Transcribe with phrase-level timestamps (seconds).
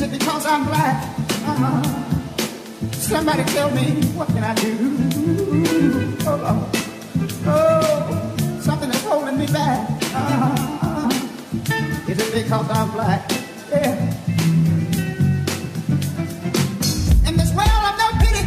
[0.00, 0.96] Is it because I'm black?
[1.44, 1.82] Uh-huh.
[2.92, 4.96] Somebody tell me, what can I do?
[6.26, 6.64] Oh, Lord.
[7.44, 9.90] oh something is holding me back.
[10.14, 11.10] Uh-huh.
[12.08, 13.30] Is it because I'm black?
[13.70, 14.00] Yeah.
[17.28, 18.40] In this world of no pity,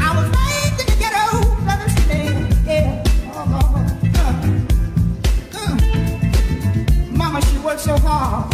[0.00, 1.28] I was raised in the ghetto?
[2.64, 3.04] Yeah.
[3.34, 3.44] Oh,
[5.52, 5.74] oh.
[7.12, 8.53] Mama, she worked so hard